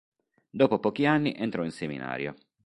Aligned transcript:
Dopo 0.49 0.79
pochi 0.79 1.05
anni 1.05 1.35
entrò 1.35 1.63
in 1.63 1.69
seminario. 1.69 2.35